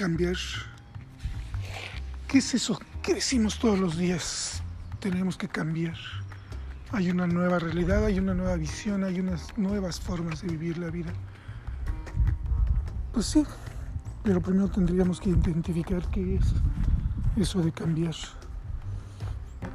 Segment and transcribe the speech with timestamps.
[0.00, 0.36] cambiar.
[2.26, 2.80] ¿Qué es eso?
[3.02, 4.62] ¿Qué decimos todos los días?
[4.98, 5.94] Tenemos que cambiar.
[6.90, 10.88] Hay una nueva realidad, hay una nueva visión, hay unas nuevas formas de vivir la
[10.88, 11.12] vida.
[13.12, 13.44] Pues sí,
[14.22, 16.46] pero primero tendríamos que identificar qué es
[17.36, 18.14] eso de cambiar.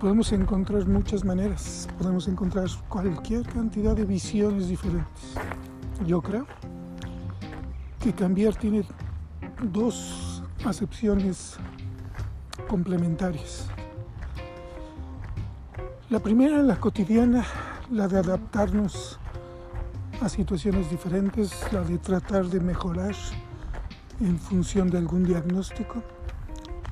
[0.01, 5.35] Podemos encontrar muchas maneras, podemos encontrar cualquier cantidad de visiones diferentes.
[6.07, 6.47] Yo creo
[7.99, 8.83] que cambiar tiene
[9.71, 11.57] dos acepciones
[12.67, 13.67] complementarias.
[16.09, 17.45] La primera, la cotidiana,
[17.91, 19.19] la de adaptarnos
[20.21, 23.15] a situaciones diferentes, la de tratar de mejorar
[24.19, 26.01] en función de algún diagnóstico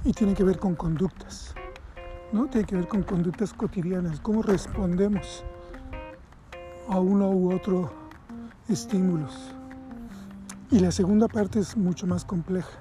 [0.04, 1.54] y tiene que ver con conductas,
[2.32, 2.48] ¿no?
[2.48, 5.44] Tiene que ver con conductas cotidianas, cómo respondemos
[6.90, 7.92] a uno u otro
[8.68, 9.54] estímulos.
[10.74, 12.72] Y la segunda parte es mucho más compleja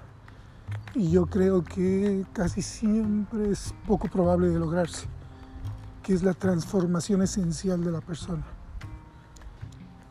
[0.95, 5.07] y yo creo que casi siempre es poco probable de lograrse,
[6.03, 8.45] que es la transformación esencial de la persona.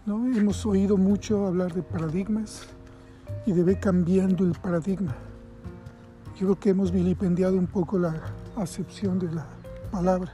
[0.06, 0.28] ¿No?
[0.28, 2.68] Hemos oído mucho hablar de paradigmas
[3.48, 5.16] y de ver cambiando el paradigma.
[6.36, 8.14] Yo creo que hemos vilipendiado un poco la
[8.58, 9.48] acepción de la
[9.90, 10.32] palabra.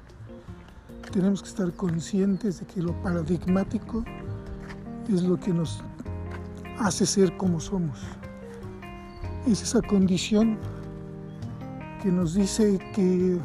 [1.14, 4.03] Tenemos que estar conscientes de que lo paradigmático
[5.08, 5.81] es lo que nos
[6.80, 8.00] hace ser como somos.
[9.45, 10.58] Es esa condición
[12.02, 13.39] que nos dice que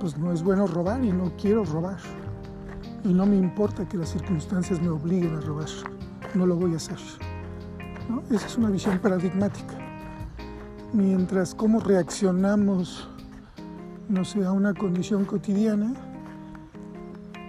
[0.00, 1.98] pues no es bueno robar y no quiero robar.
[3.04, 5.68] Y no me importa que las circunstancias me obliguen a robar.
[6.34, 6.98] No lo voy a hacer.
[8.30, 9.74] Esa es una visión paradigmática.
[10.92, 13.08] Mientras cómo reaccionamos,
[14.08, 15.94] no sé, a una condición cotidiana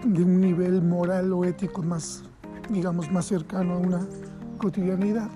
[0.05, 2.23] de un nivel moral o ético más,
[2.69, 4.07] digamos, más cercano a una
[4.57, 5.29] cotidianidad.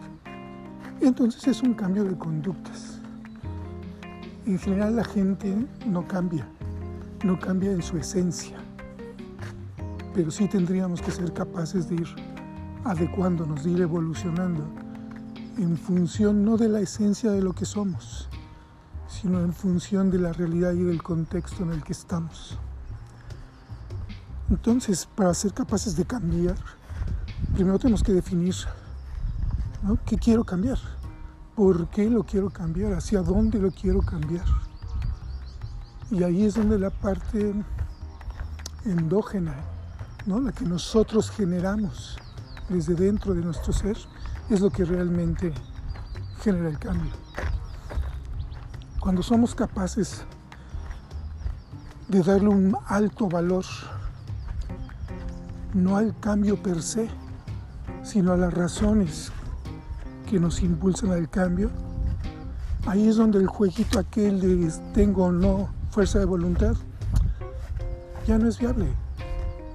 [1.02, 3.00] Entonces es un cambio de conductas.
[4.46, 6.48] En general la gente no cambia,
[7.24, 8.58] no cambia en su esencia,
[10.14, 12.08] pero sí tendríamos que ser capaces de ir
[12.84, 14.66] adecuándonos, de ir evolucionando
[15.58, 18.30] en función no de la esencia de lo que somos,
[19.08, 22.58] sino en función de la realidad y del contexto en el que estamos.
[24.50, 26.56] Entonces, para ser capaces de cambiar,
[27.54, 28.56] primero tenemos que definir
[30.06, 30.78] qué quiero cambiar,
[31.56, 34.46] por qué lo quiero cambiar, hacia dónde lo quiero cambiar.
[36.12, 37.54] Y ahí es donde la parte
[38.86, 39.56] endógena,
[40.26, 42.18] la que nosotros generamos
[42.70, 43.98] desde dentro de nuestro ser,
[44.50, 45.54] es lo que realmente
[46.42, 47.12] genera el cambio.
[49.00, 50.24] Cuando somos capaces
[52.08, 53.66] de darle un alto valor,
[55.74, 57.10] no al cambio per se,
[58.04, 59.32] sino a las razones
[60.30, 61.72] que nos impulsan al cambio,
[62.86, 66.76] ahí es donde el jueguito aquel de tengo o no fuerza de voluntad
[68.28, 68.86] ya no es viable.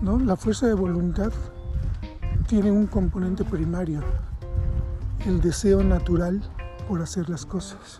[0.01, 0.17] ¿no?
[0.21, 1.33] La fuerza de voluntad
[2.47, 4.01] tiene un componente primario,
[5.27, 6.41] el deseo natural
[6.87, 7.99] por hacer las cosas.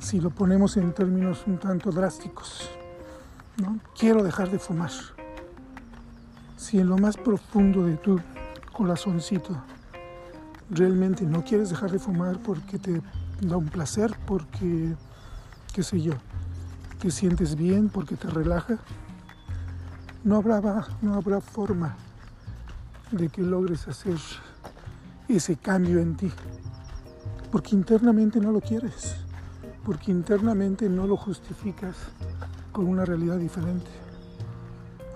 [0.00, 2.68] Si lo ponemos en términos un tanto drásticos,
[3.62, 3.78] ¿no?
[3.96, 4.90] quiero dejar de fumar.
[6.56, 8.18] Si en lo más profundo de tu
[8.72, 9.56] corazoncito
[10.70, 13.02] realmente no quieres dejar de fumar porque te
[13.40, 14.94] da un placer, porque,
[15.72, 16.14] qué sé yo,
[17.00, 18.78] te sientes bien, porque te relaja,
[20.24, 21.96] no habrá, no habrá forma
[23.12, 24.16] de que logres hacer
[25.28, 26.30] ese cambio en ti,
[27.50, 29.16] porque internamente no lo quieres,
[29.84, 31.96] porque internamente no lo justificas
[32.72, 34.07] con una realidad diferente.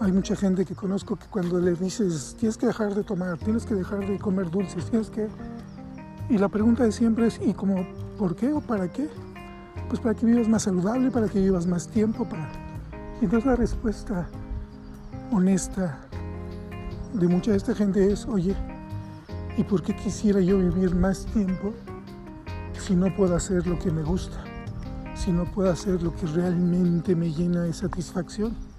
[0.02, 3.64] Hay mucha gente que conozco que cuando le dices, tienes que dejar de tomar, tienes
[3.64, 5.28] que dejar de comer dulces, tienes que...
[6.28, 7.86] Y la pregunta de siempre es, ¿y como
[8.18, 9.08] por qué o para qué?
[9.88, 12.26] Pues para que vivas más saludable, para que vivas más tiempo.
[13.20, 14.26] Y entonces la respuesta
[15.30, 16.00] honesta
[17.14, 18.56] de mucha de esta gente es, oye,
[19.56, 21.75] ¿Y por qué quisiera yo vivir más tiempo
[22.78, 24.43] si no puedo hacer lo que me gusta?
[25.14, 28.71] Si no puedo hacer lo que realmente me llena de satisfacción.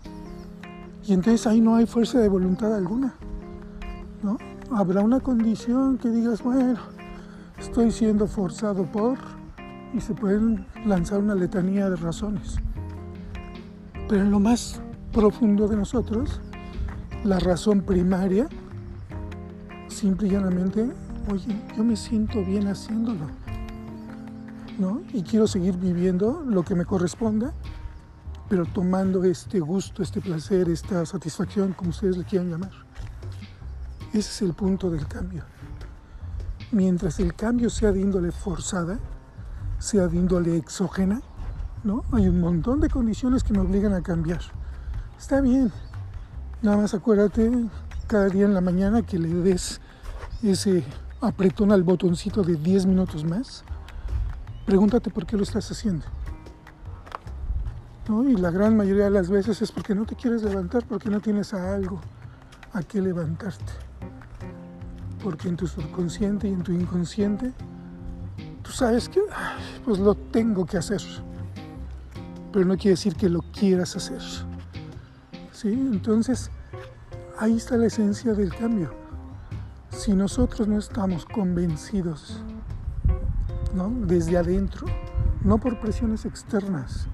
[1.06, 3.14] Y entonces ahí no hay fuerza de voluntad alguna.
[4.22, 4.38] ¿no?
[4.72, 6.80] Habrá una condición que digas, bueno,
[7.60, 9.18] estoy siendo forzado por,
[9.94, 12.56] y se pueden lanzar una letanía de razones.
[14.08, 16.42] Pero en lo más profundo de nosotros,
[17.24, 18.48] la razón primaria
[19.88, 20.92] simple y llanamente,
[21.32, 23.28] oye, yo me siento bien haciéndolo,
[24.80, 25.02] ¿no?
[25.14, 27.54] Y quiero seguir viviendo lo que me corresponda,
[28.54, 32.70] pero tomando este gusto, este placer, esta satisfacción, como ustedes le quieran llamar.
[34.10, 35.44] Ese es el punto del cambio.
[36.72, 39.00] Mientras el cambio sea de índole forzada,
[39.80, 41.24] sea de índole exógena,
[41.84, 42.04] ¿no?
[42.12, 44.42] Hay un montón de condiciones que me obligan a cambiar.
[45.18, 45.72] Está bien,
[46.62, 47.50] nada más acuérdate
[48.06, 49.82] cada día en la mañana que le des
[50.44, 50.84] ese
[51.22, 53.64] apretón al botoncito de 10 minutos más.
[54.68, 56.06] Pregúntate por qué lo estás haciendo.
[58.10, 61.22] Y la gran mayoría de las veces es porque no te quieres levantar, porque no
[61.22, 62.02] tienes algo
[62.74, 63.72] a qué levantarte.
[65.24, 67.54] Porque en tu subconsciente y en tu inconsciente,
[68.62, 69.22] tú sabes que
[69.86, 71.02] pues lo tengo que hacer.
[72.52, 74.22] Pero no quiere decir que lo quieras hacer.
[75.54, 75.72] ¿Sí?
[75.72, 76.52] Entonces,
[77.40, 78.94] ahí está la esencia del cambio.
[79.92, 82.44] Si nosotros no estamos convencidos,
[83.74, 83.90] ¿no?
[84.06, 84.88] desde adentro,
[85.44, 87.08] no por presiones externas,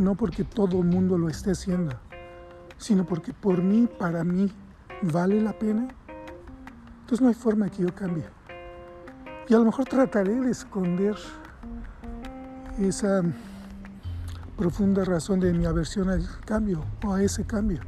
[0.00, 1.94] no porque todo el mundo lo esté haciendo,
[2.78, 4.50] sino porque por mí, para mí,
[5.02, 5.88] vale la pena,
[7.00, 8.24] entonces no hay forma que yo cambie.
[9.46, 11.16] Y a lo mejor trataré de esconder
[12.78, 13.22] esa
[14.56, 17.80] profunda razón de mi aversión al cambio o a ese cambio.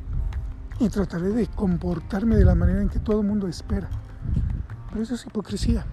[0.81, 3.89] Y trataré de comportarme de la manera en que todo el mundo espera.
[4.91, 5.87] Pero eso es hipocresía.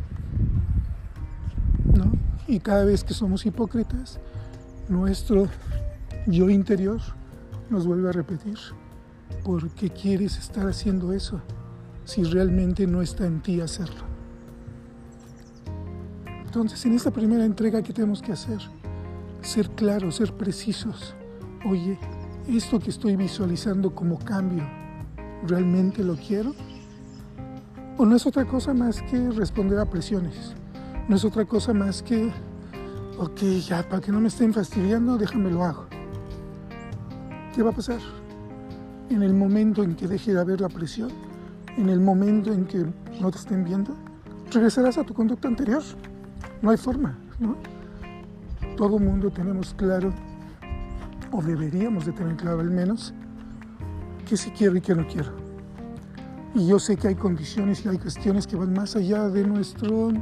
[1.96, 2.12] ¿no?
[2.48, 4.20] Y cada vez que somos hipócritas,
[4.90, 5.48] nuestro
[6.28, 7.00] yo interior
[7.70, 8.58] nos vuelve a repetir,
[9.44, 11.42] ¿por qué quieres estar haciendo eso
[12.04, 14.10] si realmente no está en ti hacerlo?
[16.46, 18.58] Entonces, en esta primera entrega, ¿qué tenemos que hacer?
[19.42, 21.16] Ser claros, ser precisos.
[21.64, 22.00] Oye,
[22.48, 24.68] esto que estoy visualizando como cambio,
[25.48, 26.56] ¿realmente lo quiero?
[27.98, 30.56] ¿O no es otra cosa más que responder a presiones?
[31.08, 32.32] No es otra cosa más que,
[33.20, 35.89] ok, ya, para que no me estén fastidiando, déjame lo hago.
[37.60, 38.00] ¿Qué va a pasar?
[39.10, 41.10] En el momento en que deje de haber la presión,
[41.76, 42.86] en el momento en que
[43.20, 43.98] no te estén viendo,
[44.50, 45.84] regresarás a tu conducta anterior.
[46.62, 47.18] No hay forma.
[48.78, 50.14] Todo mundo tenemos claro,
[51.34, 53.14] o deberíamos de tener claro al menos,
[54.26, 55.34] qué sí quiero y qué no quiero.
[56.56, 60.14] Y yo sé que hay condiciones y hay cuestiones que van más allá de nuestro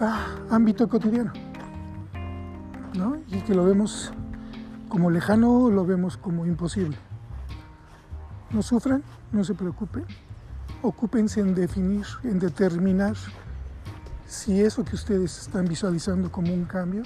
[0.00, 1.34] ah, ámbito cotidiano,
[2.96, 3.18] ¿no?
[3.28, 4.10] Y que lo vemos
[4.90, 6.98] como lejano lo vemos como imposible.
[8.50, 10.04] No sufran, no se preocupen,
[10.82, 13.16] ocúpense en definir, en determinar
[14.26, 17.04] si eso que ustedes están visualizando como un cambio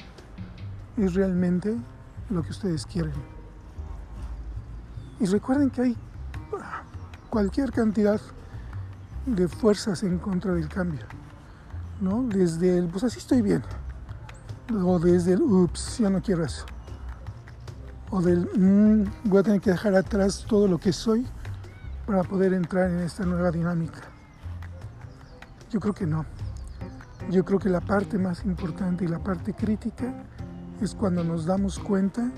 [0.97, 1.77] es realmente
[2.31, 3.13] lo que ustedes quieren.
[5.21, 5.97] Y recuerden que hay
[7.29, 8.21] cualquier cantidad
[9.27, 11.03] de fuerzas en contra del cambio.
[12.01, 12.23] ¿no?
[12.23, 13.63] Desde el, pues así estoy bien.
[14.73, 16.65] O desde el, ups, ya no quiero eso
[18.15, 21.27] o del mm, voy a tener que dejar atrás todo lo que soy
[22.07, 24.03] para poder entrar en esta nueva dinámica.
[25.73, 26.25] Yo creo que no.
[27.29, 30.15] Yo creo que la parte más importante y la parte crítica
[30.81, 32.31] es cuando nos damos cuenta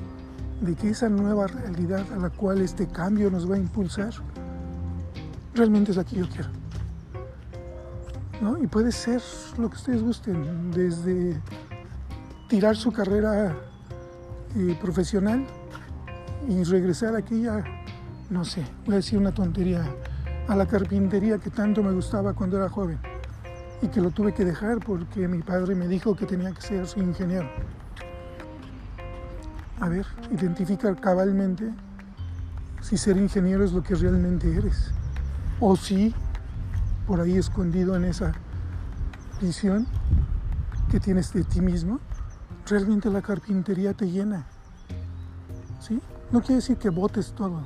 [0.62, 4.14] de que esa nueva realidad a la cual este cambio nos va a impulsar
[5.54, 6.48] realmente es la que yo quiero.
[8.40, 8.56] ¿No?
[8.62, 9.20] Y puede ser
[9.58, 11.38] lo que ustedes gusten, desde
[12.48, 13.54] tirar su carrera
[14.54, 15.46] eh, profesional
[16.48, 17.64] y regresar a aquella,
[18.30, 19.84] no sé, voy a decir una tontería,
[20.48, 22.98] a la carpintería que tanto me gustaba cuando era joven
[23.82, 26.86] y que lo tuve que dejar porque mi padre me dijo que tenía que ser
[26.96, 27.48] ingeniero.
[29.80, 31.70] A ver, identifica cabalmente
[32.80, 34.92] si ser ingeniero es lo que realmente eres
[35.60, 36.14] o si
[37.06, 38.32] por ahí escondido en esa
[39.40, 39.86] visión
[40.90, 42.00] que tienes de ti mismo,
[42.66, 44.46] realmente la carpintería te llena.
[45.80, 46.00] ¿Sí?
[46.32, 47.62] No quiere decir que votes todo.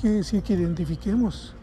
[0.00, 1.54] Quiere decir que identifiquemos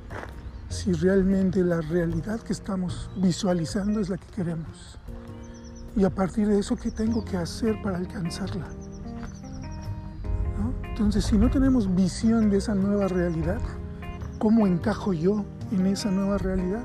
[0.70, 4.98] si realmente la realidad que estamos visualizando es la que queremos.
[5.96, 8.68] Y a partir de eso, ¿qué tengo que hacer para alcanzarla?
[10.84, 13.60] Entonces, si no tenemos visión de esa nueva realidad,
[14.40, 16.84] ¿cómo encajo yo en esa nueva realidad?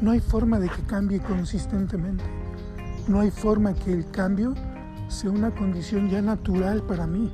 [0.00, 2.41] No hay forma de que cambie consistentemente.
[3.08, 4.54] No hay forma que el cambio
[5.08, 7.30] sea una condición ya natural para mí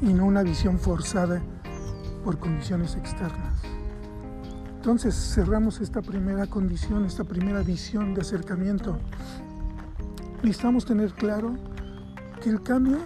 [0.00, 1.42] y no una visión forzada
[2.24, 3.60] por condiciones externas.
[4.76, 8.98] Entonces cerramos esta primera condición, esta primera visión de acercamiento.
[10.42, 11.54] Necesitamos tener claro
[12.42, 12.98] que el cambio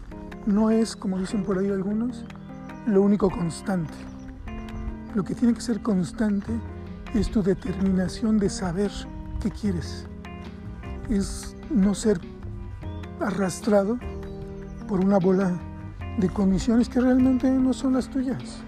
[0.45, 2.25] no es, como dicen por ahí algunos,
[2.87, 3.95] lo único constante.
[5.15, 6.53] Lo que tiene que ser constante
[7.15, 8.91] es tu determinación de saber
[9.41, 10.07] qué quieres.
[11.09, 12.21] Es no ser
[13.21, 13.99] arrastrado
[14.87, 15.53] por una bola
[16.19, 18.63] de condiciones que realmente no son las tuyas.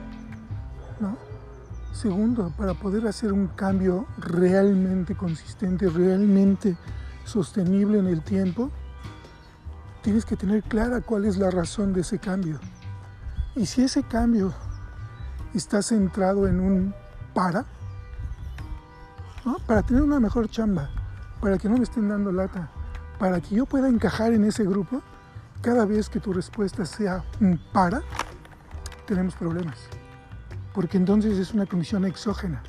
[1.93, 6.77] Segundo, para poder hacer un cambio realmente consistente, realmente
[7.25, 8.71] sostenible en el tiempo,
[10.01, 12.59] tienes que tener clara cuál es la razón de ese cambio.
[13.55, 14.55] Y si ese cambio
[15.53, 16.95] está centrado en un
[17.35, 17.67] para,
[19.67, 20.89] para tener una mejor chamba,
[21.41, 22.69] para que no me estén dando lata,
[23.19, 25.03] para que yo pueda encajar en ese grupo,
[25.63, 28.03] cada vez que tu respuesta sea un para,
[29.07, 29.79] tenemos problemas.
[30.75, 32.63] Porque entonces es una condición exógena.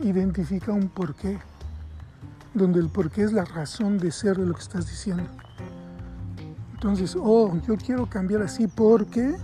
[0.00, 1.38] Identifica un porqué,
[2.52, 5.24] donde el porqué es la razón de ser de lo que estás diciendo.
[6.74, 9.36] Entonces, oh, yo quiero cambiar así porque...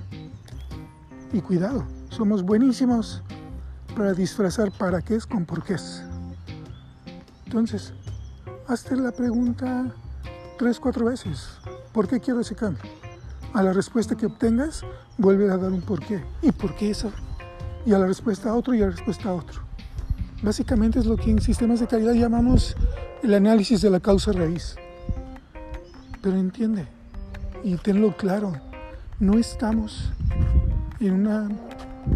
[1.33, 3.23] Y cuidado, somos buenísimos
[3.97, 6.02] para disfrazar para qué es con por qué es.
[7.47, 7.95] Entonces,
[8.71, 9.93] hazte la pregunta
[10.57, 11.59] tres, cuatro veces.
[11.93, 12.83] ¿Por qué quiero ese cambio?
[13.53, 14.83] A la respuesta que obtengas,
[15.19, 16.23] vuelve a dar un por qué.
[16.41, 17.11] ¿Y por qué eso?
[17.85, 19.62] Y a la respuesta a otro y a la respuesta a otro.
[20.41, 22.77] Básicamente es lo que en sistemas de calidad llamamos
[23.25, 24.77] el análisis de la causa raíz.
[26.23, 26.87] Pero entiende,
[27.65, 28.53] y tenlo claro,
[29.19, 30.12] no estamos
[31.00, 31.49] en una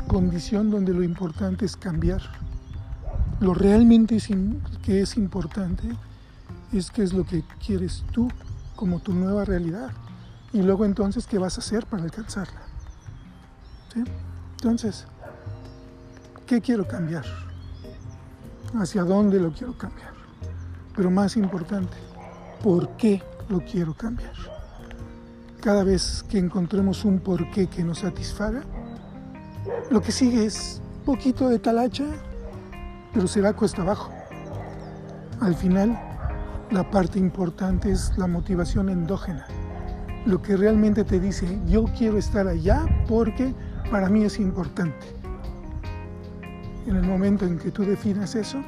[0.07, 2.23] condición donde lo importante es cambiar.
[3.41, 4.19] Lo realmente
[4.85, 5.89] que es importante
[6.79, 8.29] es qué es lo que quieres tú
[8.77, 9.91] como tu nueva realidad
[10.53, 12.61] y luego entonces qué vas a hacer para alcanzarla.
[14.57, 15.07] Entonces,
[16.47, 17.25] ¿qué quiero cambiar?
[18.75, 20.13] ¿Hacia dónde lo quiero cambiar?
[20.97, 21.97] Pero más importante,
[22.63, 24.33] ¿por qué lo quiero cambiar?
[25.65, 28.61] cada vez que encontremos un porqué que nos satisfaga,
[29.91, 32.05] lo que sigue es poquito de talacha,
[33.15, 34.13] pero será cuesta abajo.
[35.41, 35.99] Al final,
[36.71, 39.47] la parte importante es la motivación endógena,
[40.27, 43.55] lo que realmente te dice, yo quiero estar allá porque
[43.91, 45.07] para mí es importante.
[46.87, 48.63] En el momento en que tú defines eso,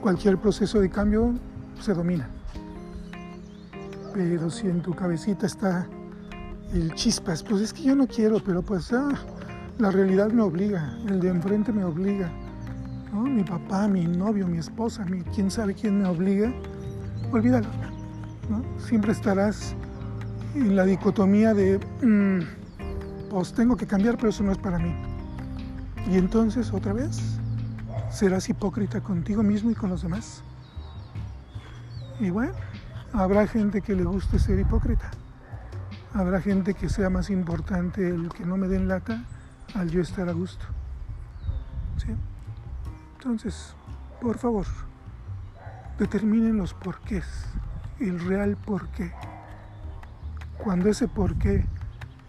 [0.00, 1.34] cualquier proceso de cambio
[1.80, 2.28] se domina.
[4.14, 5.86] Pero si en tu cabecita está
[6.72, 9.14] el chispas, pues es que yo no quiero, pero pues ah,
[9.78, 12.30] la realidad me obliga, el de enfrente me obliga,
[13.12, 16.52] mi papá, mi novio, mi esposa, mi, quién sabe quién me obliga,
[17.32, 17.68] olvídalo.
[18.78, 19.74] Siempre estarás
[20.54, 24.94] en la dicotomía de, mm, pues tengo que cambiar, pero eso no es para mí.
[26.10, 27.38] Y entonces, otra vez,
[28.10, 30.42] serás hipócrita contigo mismo y con los demás.
[32.20, 32.54] Y bueno,
[33.12, 35.10] Habrá gente que le guste ser hipócrita.
[36.12, 39.24] Habrá gente que sea más importante el que no me den lata
[39.74, 40.64] al yo estar a gusto.
[41.96, 42.14] ¿Sí?
[43.16, 43.74] Entonces,
[44.20, 44.66] por favor,
[45.98, 47.26] determinen los porqués,
[48.00, 49.12] el real porqué.
[50.56, 51.66] Cuando ese porqué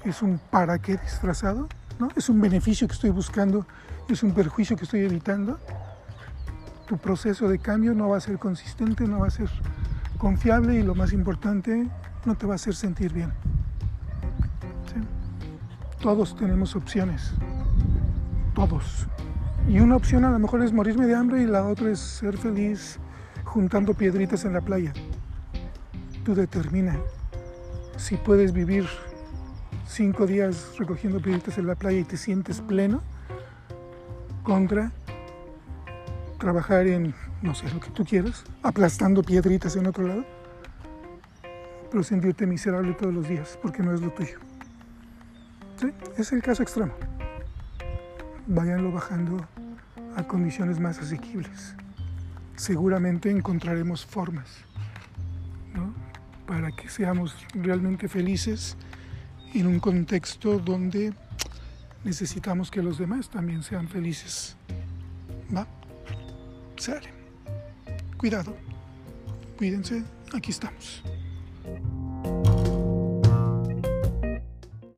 [0.03, 1.67] es un para qué disfrazado,
[1.99, 2.09] ¿no?
[2.15, 3.65] es un beneficio que estoy buscando,
[4.07, 5.59] es un perjuicio que estoy evitando,
[6.87, 9.49] tu proceso de cambio no va a ser consistente, no va a ser
[10.17, 11.87] confiable y lo más importante,
[12.25, 13.31] no te va a hacer sentir bien.
[16.01, 17.33] Todos tenemos opciones,
[18.55, 19.07] todos.
[19.67, 22.37] Y una opción a lo mejor es morirme de hambre y la otra es ser
[22.37, 22.99] feliz
[23.49, 24.93] juntando piedritas en la playa.
[26.23, 26.99] Tú determina
[27.97, 28.87] si puedes vivir
[29.87, 33.01] cinco días recogiendo piedritas en la playa y te sientes pleno
[34.43, 34.91] contra
[36.37, 40.25] trabajar en, no sé, lo que tú quieras, aplastando piedritas en otro lado,
[41.89, 44.37] pero sentirte miserable todos los días porque no es lo tuyo.
[46.17, 46.93] Es el caso extremo.
[48.45, 49.43] Váyanlo bajando
[50.15, 51.75] a condiciones más asequibles.
[52.59, 54.49] Seguramente encontraremos formas
[56.45, 58.75] para que seamos realmente felices
[59.53, 61.13] en un contexto donde
[62.03, 64.57] necesitamos que los demás también sean felices.
[65.55, 65.65] ¿Va?
[66.75, 67.09] Sale.
[68.17, 68.57] Cuidado.
[69.57, 70.03] Cuídense.
[70.33, 71.01] Aquí estamos.